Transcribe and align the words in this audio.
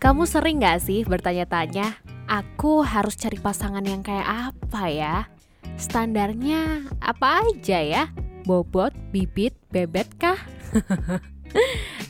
Kamu 0.00 0.24
sering 0.24 0.64
gak 0.64 0.80
sih 0.80 1.04
bertanya-tanya, 1.04 2.00
aku 2.24 2.80
harus 2.80 3.20
cari 3.20 3.36
pasangan 3.36 3.84
yang 3.84 4.00
kayak 4.00 4.48
apa 4.48 4.88
ya? 4.88 5.28
Standarnya 5.76 6.88
apa 7.04 7.44
aja 7.44 7.84
ya? 7.84 8.08
Bobot, 8.48 8.96
bibit, 9.12 9.52
bebet 9.68 10.08
kah? 10.16 10.40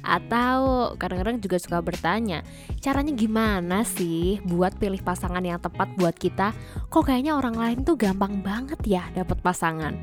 Atau 0.07 0.95
kadang-kadang 1.03 1.43
juga 1.43 1.59
suka 1.59 1.83
bertanya, 1.83 2.47
caranya 2.79 3.11
gimana 3.11 3.83
sih 3.83 4.39
buat 4.47 4.79
pilih 4.79 5.03
pasangan 5.03 5.43
yang 5.43 5.59
tepat 5.59 5.91
buat 5.99 6.15
kita? 6.15 6.55
Kok 6.95 7.11
kayaknya 7.11 7.35
orang 7.35 7.59
lain 7.59 7.79
tuh 7.83 7.99
gampang 7.99 8.39
banget 8.39 8.79
ya 8.87 9.03
dapat 9.19 9.43
pasangan? 9.43 9.99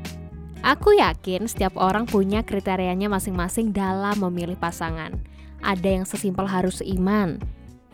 Aku 0.60 0.92
yakin 0.92 1.48
setiap 1.48 1.72
orang 1.80 2.04
punya 2.04 2.44
kriterianya 2.44 3.08
masing-masing 3.08 3.72
dalam 3.72 4.20
memilih 4.20 4.60
pasangan. 4.60 5.16
Ada 5.64 5.88
yang 5.88 6.04
sesimpel 6.04 6.44
harus 6.44 6.84
seiman, 6.84 7.40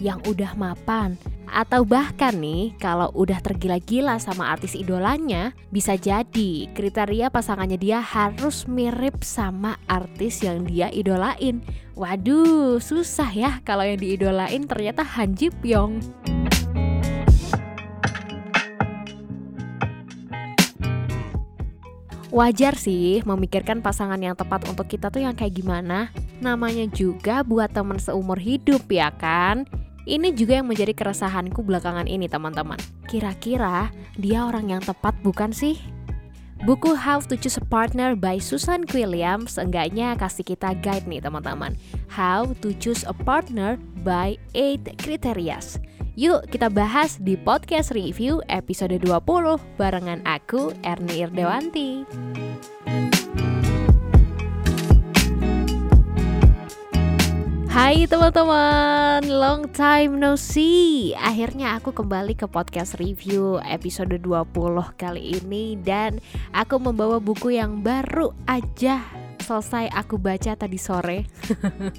yang 0.03 0.19
udah 0.27 0.59
mapan, 0.59 1.15
atau 1.47 1.87
bahkan 1.87 2.35
nih 2.35 2.75
kalau 2.83 3.15
udah 3.15 3.39
tergila-gila 3.39 4.19
sama 4.19 4.51
artis 4.51 4.75
idolanya, 4.75 5.55
bisa 5.71 5.95
jadi 5.95 6.67
kriteria 6.75 7.31
pasangannya 7.31 7.79
dia 7.79 8.03
harus 8.03 8.67
mirip 8.67 9.23
sama 9.23 9.79
artis 9.87 10.43
yang 10.43 10.67
dia 10.67 10.91
idolain. 10.91 11.63
Waduh, 11.95 12.83
susah 12.83 13.31
ya 13.31 13.63
kalau 13.63 13.87
yang 13.87 14.03
diidolain 14.03 14.67
ternyata 14.67 15.07
Han 15.07 15.39
Ji 15.39 15.55
Pyong. 15.55 16.03
Wajar 22.35 22.75
sih 22.75 23.23
memikirkan 23.23 23.79
pasangan 23.79 24.19
yang 24.19 24.35
tepat 24.35 24.67
untuk 24.67 24.91
kita 24.91 25.07
tuh 25.07 25.23
yang 25.23 25.39
kayak 25.39 25.55
gimana 25.55 26.11
Namanya 26.43 26.91
juga 26.91 27.47
buat 27.47 27.71
temen 27.71 28.03
seumur 28.03 28.43
hidup 28.43 28.91
ya 28.91 29.15
kan 29.15 29.71
ini 30.05 30.33
juga 30.37 30.61
yang 30.61 30.69
menjadi 30.69 30.93
keresahanku 30.93 31.65
belakangan 31.65 32.05
ini 32.09 32.29
teman-teman. 32.29 32.81
Kira-kira 33.09 33.89
dia 34.17 34.45
orang 34.45 34.73
yang 34.73 34.83
tepat 34.85 35.17
bukan 35.25 35.53
sih? 35.53 35.81
Buku 36.65 36.97
How 36.97 37.21
to 37.21 37.37
Choose 37.37 37.61
a 37.61 37.65
Partner 37.67 38.17
by 38.17 38.41
Susan 38.41 38.89
Williams 38.97 39.61
seenggaknya 39.61 40.17
kasih 40.17 40.49
kita 40.49 40.73
guide 40.81 41.05
nih 41.05 41.21
teman-teman. 41.21 41.77
How 42.09 42.57
to 42.65 42.73
Choose 42.81 43.05
a 43.05 43.13
Partner 43.13 43.77
by 44.01 44.41
8 44.57 44.97
Criterias. 44.97 45.77
Yuk 46.17 46.47
kita 46.49 46.71
bahas 46.71 47.19
di 47.21 47.35
podcast 47.37 47.93
review 47.93 48.41
episode 48.49 48.97
20 48.97 49.05
barengan 49.77 50.23
aku 50.25 50.73
Erni 50.87 51.27
Irdewanti. 51.27 52.07
Hai 57.95 58.11
teman-teman, 58.11 59.23
long 59.31 59.71
time 59.71 60.19
no 60.19 60.35
see. 60.35 61.15
Akhirnya 61.15 61.79
aku 61.79 61.95
kembali 61.95 62.35
ke 62.35 62.51
podcast 62.51 62.99
review 62.99 63.63
episode 63.63 64.11
20 64.19 64.51
kali 64.99 65.39
ini. 65.39 65.79
Dan 65.79 66.19
aku 66.51 66.83
membawa 66.83 67.23
buku 67.23 67.55
yang 67.55 67.87
baru 67.87 68.35
aja 68.51 68.99
selesai 69.39 69.95
aku 69.95 70.19
baca 70.19 70.59
tadi 70.59 70.75
sore. 70.75 71.31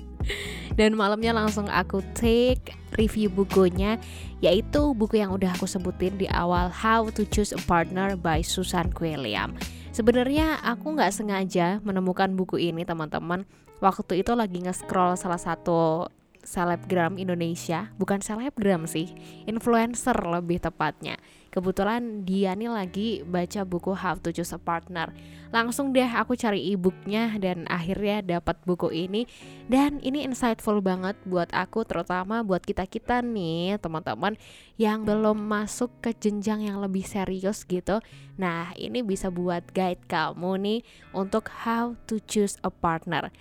Dan 0.75 0.99
malamnya 0.99 1.31
langsung 1.31 1.71
aku 1.71 2.03
take 2.11 2.75
review 2.99 3.31
bukunya 3.31 3.95
Yaitu 4.43 4.91
buku 4.99 5.23
yang 5.23 5.31
udah 5.31 5.55
aku 5.55 5.63
sebutin 5.63 6.19
di 6.19 6.27
awal 6.27 6.67
How 6.67 7.07
to 7.15 7.23
Choose 7.23 7.55
a 7.55 7.61
Partner 7.63 8.19
by 8.19 8.43
Susan 8.43 8.91
William 8.99 9.55
Sebenarnya 9.95 10.59
aku 10.59 10.97
nggak 10.97 11.13
sengaja 11.13 11.79
menemukan 11.87 12.35
buku 12.35 12.59
ini 12.59 12.83
teman-teman 12.83 13.47
waktu 13.83 14.23
itu 14.23 14.31
lagi 14.35 14.63
nge-scroll 14.63 15.19
salah 15.19 15.39
satu 15.39 16.07
selebgram 16.45 17.17
Indonesia. 17.17 17.89
Bukan 17.97 18.21
selebgram 18.21 18.85
sih 18.85 19.11
influencer 19.49 20.15
lebih 20.15 20.61
tepatnya. 20.61 21.17
Kebetulan 21.49 22.27
dia 22.27 22.51
nih 22.51 22.67
lagi 22.67 23.09
baca 23.23 23.63
buku 23.63 23.95
How 23.95 24.19
to 24.19 24.35
Choose 24.35 24.53
a 24.53 24.59
Partner. 24.59 25.15
Langsung 25.55 25.95
deh 25.95 26.03
aku 26.03 26.35
cari 26.35 26.75
e-booknya 26.75 27.31
dan 27.39 27.63
akhirnya 27.71 28.19
dapat 28.19 28.59
buku 28.67 28.91
ini. 28.91 29.23
Dan 29.71 30.03
ini 30.03 30.27
insightful 30.27 30.83
banget 30.83 31.15
buat 31.23 31.47
aku 31.55 31.87
terutama 31.87 32.43
buat 32.43 32.59
kita 32.59 32.83
kita 32.85 33.23
nih 33.23 33.79
teman-teman 33.79 34.35
yang 34.75 35.07
belum 35.07 35.39
masuk 35.47 35.89
ke 36.03 36.11
jenjang 36.11 36.67
yang 36.67 36.83
lebih 36.83 37.07
serius 37.07 37.63
gitu. 37.63 38.03
Nah 38.35 38.75
ini 38.75 38.99
bisa 38.99 39.31
buat 39.31 39.63
guide 39.71 40.03
kamu 40.11 40.59
nih 40.59 40.79
untuk 41.15 41.47
How 41.63 41.95
to 42.11 42.19
Choose 42.27 42.59
a 42.67 42.69
Partner 42.69 43.31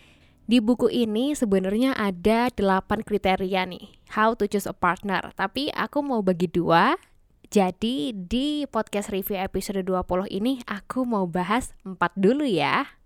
di 0.45 0.61
buku 0.61 0.93
ini 0.93 1.33
sebenarnya 1.33 1.97
ada 1.97 2.53
8 2.53 3.05
kriteria 3.05 3.65
nih 3.65 3.97
How 4.15 4.39
to 4.39 4.47
choose 4.47 4.71
a 4.71 4.77
partner. 4.77 5.35
Tapi 5.35 5.75
aku 5.75 5.99
mau 6.05 6.23
bagi 6.23 6.47
dua. 6.47 6.95
Jadi 7.51 8.15
di 8.15 8.63
podcast 8.71 9.11
review 9.11 9.39
episode 9.39 9.83
20 9.87 10.27
ini 10.27 10.59
Aku 10.67 11.07
mau 11.07 11.27
bahas 11.27 11.71
4 11.87 11.99
dulu 12.19 12.43
ya 12.43 12.99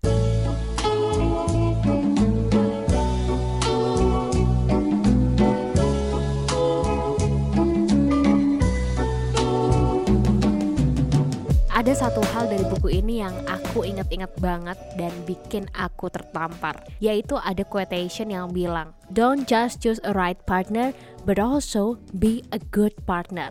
Ada 11.89 12.05
satu 12.13 12.21
hal 12.37 12.53
dari 12.53 12.61
buku 12.69 13.01
ini 13.01 13.25
yang 13.25 13.33
aku 13.49 13.81
inget-inget 13.81 14.29
banget 14.37 14.77
dan 14.93 15.09
bikin 15.25 15.65
aku 15.73 16.05
tertampar 16.13 16.77
Yaitu 17.01 17.33
ada 17.41 17.65
quotation 17.65 18.29
yang 18.29 18.53
bilang 18.53 18.93
Don't 19.09 19.49
just 19.49 19.81
choose 19.81 19.97
a 20.05 20.13
right 20.13 20.37
partner 20.45 20.93
but 21.25 21.41
also 21.41 21.97
be 22.13 22.45
a 22.53 22.61
good 22.69 22.93
partner. 23.09 23.49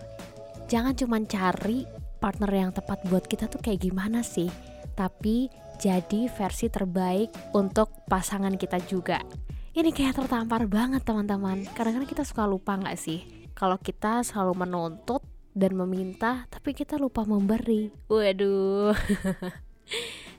Jangan 0.71 0.95
cuma 0.95 1.19
cari 1.27 1.83
partner 2.23 2.47
yang 2.55 2.71
tepat 2.71 3.03
buat 3.11 3.27
kita 3.27 3.51
tuh 3.51 3.59
kayak 3.59 3.83
gimana 3.91 4.23
sih 4.23 4.47
Tapi 4.95 5.51
jadi 5.83 6.31
versi 6.31 6.71
terbaik 6.71 7.35
untuk 7.59 7.91
pasangan 8.07 8.55
kita 8.55 8.79
juga. 8.87 9.19
Ini 9.75 9.91
kayak 9.91 10.15
tertampar 10.15 10.71
banget 10.71 11.03
teman-teman. 11.03 11.67
Kadang-kadang 11.75 12.07
kita 12.07 12.23
suka 12.23 12.47
lupa 12.47 12.79
gak 12.79 13.03
sih? 13.03 13.51
Kalau 13.59 13.83
kita 13.83 14.23
selalu 14.23 14.63
menuntut 14.63 15.27
dan 15.59 15.75
meminta 15.75 16.47
tapi 16.49 16.71
kita 16.73 16.95
lupa 16.95 17.27
memberi 17.27 17.91
waduh 18.07 18.95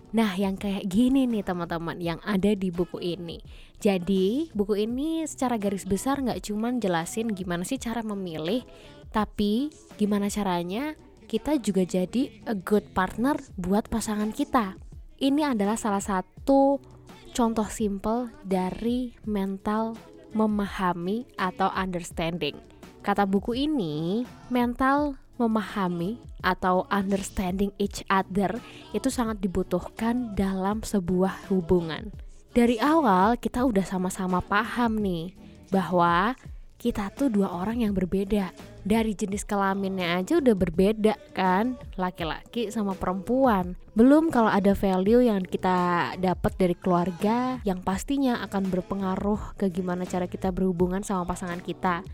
Nah, 0.09 0.33
yang 0.33 0.57
kayak 0.57 0.89
gini 0.89 1.29
nih 1.29 1.45
teman-teman 1.45 2.01
yang 2.01 2.17
ada 2.25 2.57
di 2.57 2.73
buku 2.73 2.97
ini. 2.97 3.37
Jadi, 3.77 4.49
buku 4.57 4.89
ini 4.89 5.21
secara 5.29 5.61
garis 5.61 5.85
besar 5.85 6.25
nggak 6.25 6.49
cuman 6.49 6.81
jelasin 6.81 7.29
gimana 7.29 7.61
sih 7.61 7.77
cara 7.77 8.01
memilih, 8.01 8.65
tapi 9.13 9.69
gimana 10.01 10.25
caranya 10.25 10.97
kita 11.29 11.61
juga 11.61 11.85
jadi 11.85 12.33
a 12.49 12.57
good 12.57 12.89
partner 12.97 13.37
buat 13.53 13.85
pasangan 13.85 14.33
kita. 14.33 14.81
Ini 15.21 15.53
adalah 15.53 15.77
salah 15.77 16.01
satu 16.01 16.81
contoh 17.37 17.69
simple 17.69 18.33
dari 18.41 19.13
mental 19.29 19.93
memahami 20.33 21.29
atau 21.37 21.69
understanding. 21.69 22.57
Kata 22.99 23.23
buku 23.23 23.55
ini, 23.55 24.27
mental 24.51 25.15
memahami 25.39 26.19
atau 26.43 26.83
understanding 26.91 27.71
each 27.79 28.03
other 28.11 28.59
itu 28.91 29.07
sangat 29.07 29.39
dibutuhkan 29.39 30.35
dalam 30.35 30.83
sebuah 30.83 31.47
hubungan. 31.47 32.11
Dari 32.51 32.75
awal 32.81 33.39
kita 33.39 33.63
udah 33.63 33.87
sama-sama 33.87 34.43
paham 34.43 34.99
nih 34.99 35.31
bahwa 35.71 36.35
kita 36.79 37.11
tuh 37.11 37.27
dua 37.27 37.51
orang 37.51 37.83
yang 37.83 37.91
berbeda. 37.91 38.55
Dari 38.87 39.11
jenis 39.11 39.43
kelaminnya 39.43 40.15
aja 40.15 40.39
udah 40.39 40.55
berbeda 40.55 41.13
kan, 41.35 41.75
laki-laki 41.99 42.71
sama 42.71 42.95
perempuan. 42.95 43.75
Belum 43.91 44.31
kalau 44.31 44.47
ada 44.47 44.71
value 44.71 45.27
yang 45.27 45.43
kita 45.43 46.15
dapat 46.15 46.55
dari 46.55 46.75
keluarga 46.79 47.59
yang 47.67 47.83
pastinya 47.83 48.39
akan 48.47 48.71
berpengaruh 48.71 49.59
ke 49.59 49.67
gimana 49.67 50.07
cara 50.07 50.31
kita 50.31 50.55
berhubungan 50.55 51.03
sama 51.03 51.27
pasangan 51.27 51.59
kita. 51.59 52.07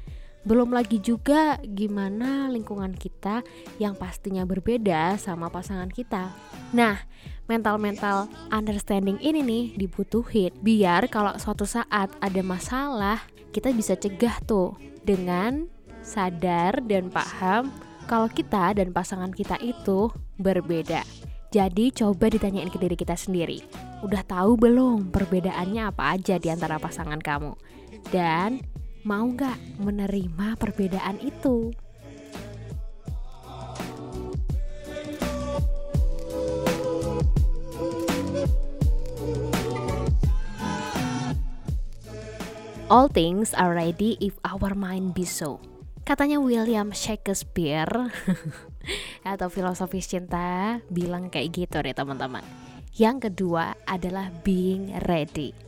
Belum 0.46 0.70
lagi 0.70 1.02
juga 1.02 1.58
gimana 1.66 2.54
lingkungan 2.54 2.94
kita 2.94 3.42
yang 3.82 3.98
pastinya 3.98 4.46
berbeda 4.46 5.18
sama 5.18 5.50
pasangan 5.50 5.90
kita. 5.90 6.30
Nah, 6.70 7.02
mental-mental 7.50 8.30
understanding 8.54 9.18
ini 9.26 9.42
nih 9.42 9.66
dibutuhin 9.74 10.54
biar 10.62 11.10
kalau 11.10 11.34
suatu 11.42 11.66
saat 11.66 12.14
ada 12.22 12.42
masalah 12.46 13.26
kita 13.50 13.74
bisa 13.74 13.98
cegah 13.98 14.38
tuh 14.46 14.78
dengan 15.02 15.66
sadar 16.06 16.78
dan 16.86 17.10
paham 17.10 17.74
kalau 18.06 18.30
kita 18.30 18.78
dan 18.78 18.94
pasangan 18.94 19.34
kita 19.34 19.58
itu 19.66 20.14
berbeda. 20.38 21.02
Jadi 21.50 21.90
coba 21.90 22.30
ditanyain 22.30 22.70
ke 22.70 22.78
diri 22.78 22.94
kita 22.94 23.18
sendiri. 23.18 23.64
Udah 24.06 24.22
tahu 24.22 24.60
belum 24.60 25.10
perbedaannya 25.10 25.90
apa 25.90 26.20
aja 26.20 26.38
di 26.38 26.52
antara 26.52 26.78
pasangan 26.78 27.18
kamu? 27.18 27.56
Dan 28.12 28.75
mau 29.06 29.30
nggak 29.30 29.86
menerima 29.86 30.58
perbedaan 30.58 31.22
itu? 31.22 31.70
All 42.86 43.10
things 43.10 43.54
are 43.54 43.74
ready 43.78 44.18
if 44.18 44.38
our 44.42 44.74
mind 44.74 45.14
be 45.14 45.26
so. 45.26 45.62
Katanya 46.06 46.38
William 46.38 46.94
Shakespeare 46.94 47.90
atau 49.26 49.50
filosofis 49.50 50.06
cinta 50.06 50.82
bilang 50.90 51.34
kayak 51.34 51.50
gitu 51.54 51.82
deh 51.82 51.94
teman-teman. 51.98 52.46
Yang 52.94 53.30
kedua 53.30 53.74
adalah 53.90 54.30
being 54.46 54.94
ready. 55.10 55.65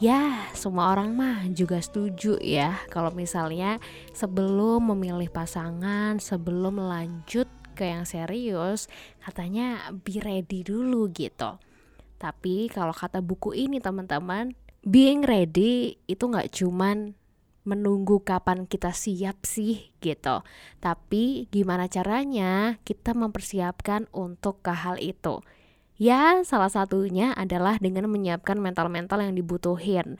Ya, 0.00 0.48
semua 0.56 0.96
orang 0.96 1.12
mah 1.12 1.44
juga 1.52 1.76
setuju 1.76 2.40
ya 2.40 2.80
kalau 2.88 3.12
misalnya 3.12 3.76
sebelum 4.16 4.96
memilih 4.96 5.28
pasangan, 5.28 6.16
sebelum 6.16 6.80
lanjut 6.80 7.44
ke 7.76 7.84
yang 7.84 8.08
serius, 8.08 8.88
katanya 9.20 9.92
be 9.92 10.16
ready 10.24 10.64
dulu 10.64 11.12
gitu. 11.12 11.60
Tapi 12.16 12.72
kalau 12.72 12.96
kata 12.96 13.20
buku 13.20 13.52
ini 13.52 13.76
teman-teman, 13.76 14.56
being 14.88 15.20
ready 15.20 16.00
itu 16.08 16.24
nggak 16.32 16.48
cuman 16.48 17.12
menunggu 17.68 18.24
kapan 18.24 18.64
kita 18.64 18.96
siap 18.96 19.44
sih 19.44 19.92
gitu. 20.00 20.40
Tapi 20.80 21.44
gimana 21.52 21.92
caranya 21.92 22.80
kita 22.88 23.12
mempersiapkan 23.12 24.08
untuk 24.16 24.64
ke 24.64 24.72
hal 24.72 24.96
itu. 24.96 25.44
Ya, 26.00 26.40
salah 26.48 26.72
satunya 26.72 27.36
adalah 27.36 27.76
dengan 27.76 28.08
menyiapkan 28.08 28.56
mental-mental 28.56 29.20
yang 29.20 29.36
dibutuhin. 29.36 30.16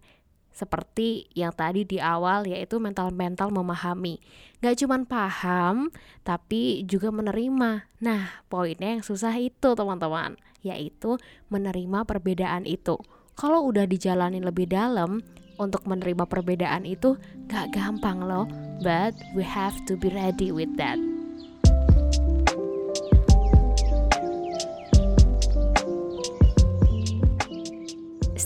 Seperti 0.53 1.33
yang 1.33 1.57
tadi 1.57 1.89
di 1.89 1.97
awal 1.97 2.45
yaitu 2.45 2.77
mental-mental 2.77 3.49
memahami. 3.49 4.21
Gak 4.61 4.85
cuma 4.85 5.01
paham, 5.09 5.89
tapi 6.21 6.85
juga 6.85 7.09
menerima. 7.09 7.89
Nah, 7.97 8.45
poinnya 8.53 8.93
yang 8.93 9.01
susah 9.01 9.33
itu 9.41 9.73
teman-teman, 9.73 10.37
yaitu 10.61 11.17
menerima 11.49 12.05
perbedaan 12.05 12.69
itu. 12.69 13.01
Kalau 13.33 13.65
udah 13.65 13.89
dijalani 13.89 14.45
lebih 14.45 14.69
dalam, 14.69 15.25
untuk 15.57 15.89
menerima 15.89 16.29
perbedaan 16.29 16.85
itu 16.85 17.17
gak 17.49 17.73
gampang 17.73 18.21
loh, 18.21 18.45
but 18.85 19.17
we 19.33 19.41
have 19.41 19.73
to 19.89 19.97
be 19.97 20.13
ready 20.13 20.53
with 20.53 20.77
that. 20.77 21.01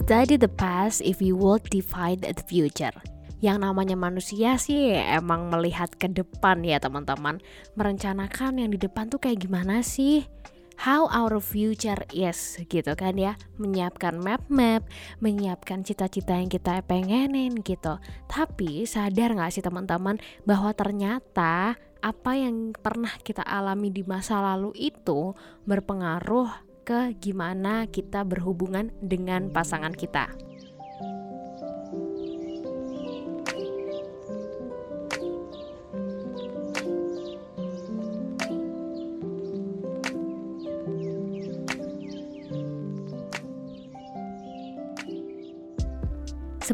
Study 0.04 0.36
the 0.36 0.52
past 0.52 1.00
if 1.00 1.24
you 1.24 1.32
will 1.32 1.56
define 1.72 2.20
the 2.20 2.36
future. 2.44 2.92
Yang 3.40 3.56
namanya 3.64 3.96
manusia 3.96 4.60
sih 4.60 4.92
emang 4.92 5.48
melihat 5.48 5.96
ke 5.96 6.12
depan 6.12 6.60
ya 6.60 6.76
teman-teman. 6.76 7.40
Merencanakan 7.72 8.60
yang 8.60 8.68
di 8.68 8.76
depan 8.76 9.08
tuh 9.08 9.16
kayak 9.16 9.48
gimana 9.48 9.80
sih? 9.80 10.28
How 10.76 11.08
our 11.08 11.40
future 11.40 12.04
is 12.12 12.60
gitu 12.68 12.92
kan 12.92 13.16
ya. 13.16 13.40
Menyiapkan 13.56 14.20
map-map 14.20 14.84
menyiapkan 15.24 15.80
cita-cita 15.88 16.36
yang 16.36 16.52
kita 16.52 16.84
pengenin 16.84 17.64
gitu. 17.64 17.96
Tapi 18.28 18.84
sadar 18.84 19.32
nggak 19.32 19.56
sih 19.56 19.64
teman-teman 19.64 20.20
bahwa 20.44 20.76
ternyata 20.76 21.80
apa 22.04 22.32
yang 22.36 22.76
pernah 22.76 23.16
kita 23.24 23.40
alami 23.40 23.88
di 23.88 24.04
masa 24.04 24.36
lalu 24.36 24.76
itu 24.76 25.32
berpengaruh 25.64 26.63
ke 26.84 27.16
gimana 27.16 27.88
kita 27.88 28.22
berhubungan 28.22 28.92
dengan 29.00 29.48
pasangan 29.48 29.96
kita. 29.96 30.28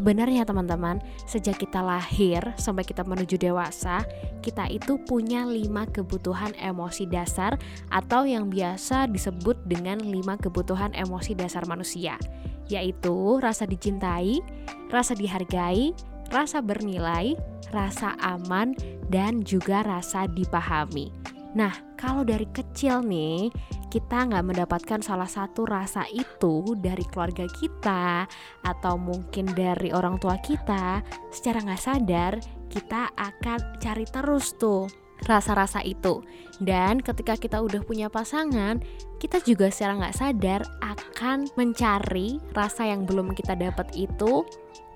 Sebenarnya 0.01 0.49
teman-teman, 0.49 0.97
sejak 1.29 1.61
kita 1.61 1.77
lahir 1.77 2.41
sampai 2.57 2.81
kita 2.81 3.05
menuju 3.05 3.37
dewasa, 3.37 4.01
kita 4.41 4.65
itu 4.65 4.97
punya 4.97 5.45
lima 5.45 5.85
kebutuhan 5.85 6.57
emosi 6.57 7.05
dasar 7.05 7.53
atau 7.93 8.25
yang 8.25 8.49
biasa 8.49 9.05
disebut 9.13 9.61
dengan 9.69 10.01
lima 10.01 10.41
kebutuhan 10.41 10.89
emosi 10.97 11.37
dasar 11.37 11.69
manusia, 11.69 12.17
yaitu 12.65 13.37
rasa 13.45 13.69
dicintai, 13.69 14.41
rasa 14.89 15.13
dihargai, 15.13 15.93
rasa 16.33 16.65
bernilai, 16.65 17.37
rasa 17.69 18.17
aman, 18.25 18.73
dan 19.13 19.45
juga 19.45 19.85
rasa 19.85 20.25
dipahami. 20.25 21.20
Nah, 21.51 21.73
kalau 21.99 22.23
dari 22.23 22.47
kecil 22.47 23.03
nih, 23.03 23.51
kita 23.91 24.31
nggak 24.31 24.45
mendapatkan 24.47 25.03
salah 25.03 25.27
satu 25.27 25.67
rasa 25.67 26.07
itu 26.07 26.63
dari 26.79 27.03
keluarga 27.11 27.43
kita 27.43 28.23
atau 28.63 28.95
mungkin 28.95 29.51
dari 29.51 29.91
orang 29.91 30.15
tua 30.15 30.39
kita, 30.39 31.03
secara 31.27 31.59
nggak 31.59 31.83
sadar 31.83 32.33
kita 32.71 33.11
akan 33.19 33.83
cari 33.83 34.07
terus 34.07 34.55
tuh 34.55 34.87
rasa-rasa 35.27 35.83
itu. 35.83 36.23
Dan 36.57 37.03
ketika 37.03 37.35
kita 37.35 37.61
udah 37.61 37.83
punya 37.83 38.07
pasangan, 38.07 38.79
kita 39.19 39.43
juga 39.43 39.69
secara 39.69 39.99
nggak 40.01 40.17
sadar 40.17 40.61
akan 40.81 41.51
mencari 41.59 42.39
rasa 42.55 42.89
yang 42.89 43.05
belum 43.05 43.35
kita 43.35 43.53
dapat 43.59 43.91
itu 43.93 44.47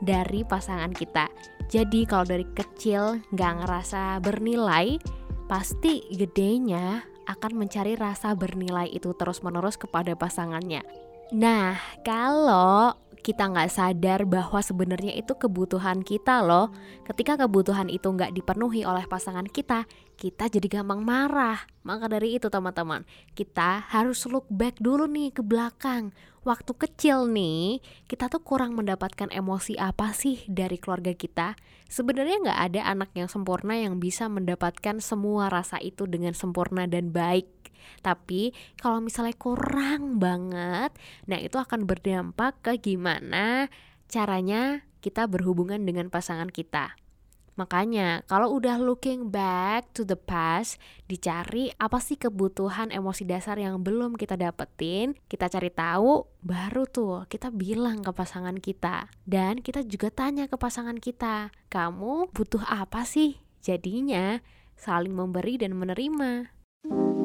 dari 0.01 0.41
pasangan 0.47 0.95
kita. 0.95 1.29
Jadi 1.67 2.05
kalau 2.07 2.25
dari 2.25 2.45
kecil 2.53 3.21
nggak 3.33 3.53
ngerasa 3.65 4.21
bernilai, 4.21 4.97
pasti 5.45 6.01
gedenya 6.09 7.05
akan 7.29 7.65
mencari 7.65 7.93
rasa 7.93 8.33
bernilai 8.33 8.89
itu 8.89 9.13
terus-menerus 9.13 9.77
kepada 9.77 10.17
pasangannya. 10.17 10.81
Nah, 11.33 11.81
kalau 12.05 12.93
kita 13.25 13.49
nggak 13.49 13.73
sadar 13.73 14.21
bahwa 14.29 14.61
sebenarnya 14.61 15.17
itu 15.17 15.33
kebutuhan 15.33 16.05
kita 16.05 16.45
loh. 16.45 16.69
Ketika 17.09 17.41
kebutuhan 17.41 17.89
itu 17.89 18.05
nggak 18.05 18.37
dipenuhi 18.37 18.85
oleh 18.85 19.09
pasangan 19.09 19.49
kita, 19.49 19.89
kita 20.13 20.45
jadi 20.45 20.69
gampang 20.69 21.01
marah. 21.01 21.65
Maka 21.81 22.05
dari 22.05 22.37
itu 22.37 22.53
teman-teman, 22.53 23.01
kita 23.33 23.89
harus 23.89 24.21
look 24.29 24.45
back 24.53 24.77
dulu 24.77 25.09
nih 25.09 25.33
ke 25.33 25.41
belakang. 25.41 26.13
Waktu 26.45 26.77
kecil 26.77 27.25
nih, 27.33 27.81
kita 28.05 28.29
tuh 28.29 28.45
kurang 28.45 28.77
mendapatkan 28.77 29.33
emosi 29.33 29.81
apa 29.81 30.13
sih 30.13 30.45
dari 30.45 30.77
keluarga 30.77 31.17
kita? 31.17 31.57
Sebenarnya 31.89 32.37
nggak 32.45 32.59
ada 32.69 32.81
anak 32.93 33.09
yang 33.17 33.25
sempurna 33.25 33.73
yang 33.73 33.97
bisa 33.97 34.29
mendapatkan 34.29 35.01
semua 35.01 35.49
rasa 35.49 35.81
itu 35.81 36.05
dengan 36.05 36.37
sempurna 36.37 36.85
dan 36.85 37.09
baik 37.09 37.49
tapi 37.99 38.55
kalau 38.77 39.01
misalnya 39.01 39.35
kurang 39.37 40.21
banget, 40.21 40.91
nah 41.25 41.39
itu 41.39 41.55
akan 41.57 41.87
berdampak 41.87 42.59
ke 42.61 42.77
gimana 42.79 43.67
caranya 44.09 44.85
kita 45.01 45.29
berhubungan 45.29 45.81
dengan 45.85 46.09
pasangan 46.09 46.49
kita. 46.49 46.97
Makanya 47.55 48.27
kalau 48.27 48.51
udah 48.51 48.75
looking 48.75 49.31
back 49.31 49.87
to 49.95 50.03
the 50.03 50.19
past, 50.19 50.75
dicari 51.07 51.71
apa 51.79 52.03
sih 52.03 52.19
kebutuhan 52.19 52.91
emosi 52.91 53.23
dasar 53.23 53.55
yang 53.55 53.79
belum 53.79 54.19
kita 54.19 54.35
dapetin, 54.35 55.15
kita 55.31 55.47
cari 55.47 55.71
tahu, 55.71 56.27
baru 56.43 56.83
tuh 56.83 57.23
kita 57.31 57.55
bilang 57.55 58.03
ke 58.03 58.11
pasangan 58.11 58.59
kita. 58.59 59.07
Dan 59.23 59.63
kita 59.63 59.87
juga 59.87 60.11
tanya 60.11 60.51
ke 60.51 60.59
pasangan 60.59 60.99
kita, 60.99 61.55
kamu 61.71 62.27
butuh 62.35 62.63
apa 62.67 63.07
sih? 63.07 63.39
Jadinya 63.63 64.43
saling 64.75 65.15
memberi 65.15 65.55
dan 65.55 65.79
menerima. 65.79 66.51
Yang 66.85 67.24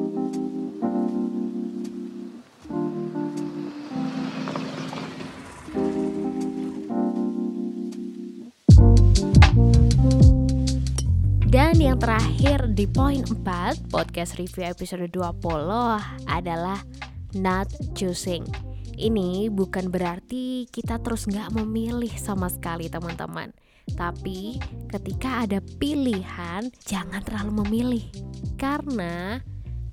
terakhir 12.01 12.65
di 12.73 12.89
poin 12.89 13.21
4 13.21 13.93
podcast 13.93 14.33
review 14.41 14.65
episode 14.65 15.05
20 15.13 15.37
adalah 16.33 16.81
not 17.37 17.69
choosing. 17.93 18.41
Ini 18.97 19.53
bukan 19.53 19.93
berarti 19.93 20.65
kita 20.73 20.97
terus 20.97 21.29
nggak 21.29 21.53
memilih 21.61 22.09
sama 22.17 22.49
sekali 22.49 22.89
teman-teman. 22.89 23.53
Tapi 23.85 24.57
ketika 24.89 25.45
ada 25.45 25.61
pilihan, 25.77 26.73
jangan 26.89 27.21
terlalu 27.21 27.69
memilih. 27.69 28.05
Karena 28.57 29.37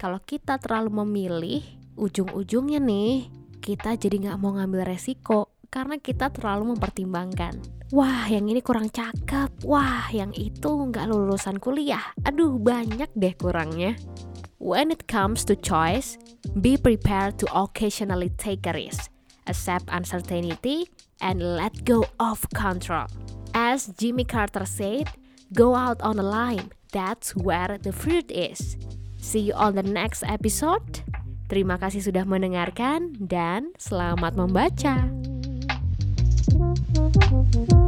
kalau 0.01 0.25
kita 0.25 0.57
terlalu 0.57 1.05
memilih, 1.05 1.61
ujung-ujungnya 2.01 2.81
nih 2.81 3.29
kita 3.61 4.01
jadi 4.01 4.33
nggak 4.33 4.41
mau 4.41 4.57
ngambil 4.57 4.97
resiko 4.97 5.58
karena 5.69 6.01
kita 6.01 6.33
terlalu 6.33 6.77
mempertimbangkan 6.77 7.79
wah 7.89 8.29
yang 8.29 8.49
ini 8.49 8.61
kurang 8.61 8.93
cakep, 8.93 9.65
wah 9.65 10.09
yang 10.13 10.33
itu 10.37 10.69
nggak 10.69 11.09
lulusan 11.09 11.57
kuliah, 11.57 12.13
aduh 12.25 12.61
banyak 12.61 13.09
deh 13.17 13.33
kurangnya. 13.37 13.97
When 14.59 14.91
it 14.91 15.07
comes 15.07 15.47
to 15.49 15.55
choice, 15.55 16.19
be 16.59 16.77
prepared 16.77 17.39
to 17.41 17.47
occasionally 17.55 18.35
take 18.37 18.67
a 18.67 18.75
risk, 18.75 19.09
accept 19.47 19.89
uncertainty, 19.89 20.91
and 21.23 21.41
let 21.41 21.87
go 21.87 22.05
of 22.19 22.43
control. 22.53 23.07
As 23.55 23.89
Jimmy 23.97 24.27
Carter 24.27 24.67
said, 24.67 25.09
go 25.55 25.79
out 25.79 26.03
on 26.03 26.19
a 26.19 26.27
line, 26.27 26.75
that's 26.93 27.33
where 27.39 27.79
the 27.81 27.95
fruit 27.95 28.29
is. 28.29 28.77
See 29.23 29.49
you 29.49 29.55
on 29.57 29.79
the 29.79 29.87
next 29.87 30.27
episode. 30.27 31.07
Terima 31.49 31.81
kasih 31.81 32.05
sudah 32.05 32.29
mendengarkan 32.29 33.17
dan 33.17 33.73
selamat 33.81 34.37
membaca. 34.37 35.28
Thank 36.99 37.55
you. 37.55 37.88